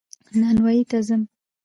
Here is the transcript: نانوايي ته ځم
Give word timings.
نانوايي 0.39 0.81
ته 0.89 0.97
ځم 1.07 1.21